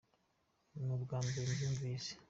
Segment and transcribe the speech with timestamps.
[0.85, 2.11] nubwambere mbyumvise.